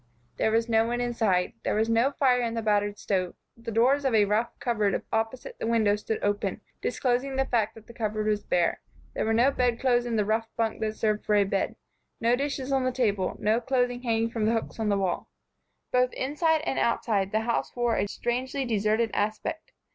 [0.37, 1.53] There was no one inside.
[1.63, 3.35] There was no fire in the battered stove.
[3.55, 7.85] The doors of a rough cupboard opposite the window stood open, disclosing the fact that
[7.85, 8.81] the cupboard was bare.
[9.13, 11.75] There were no bedclothes in the rough bunk that served for a bed;
[12.19, 15.29] no dishes on the table; no clothing hanging from the hooks on the wall.
[15.91, 19.71] Both inside and outside the house wore a strangely deserted aspect.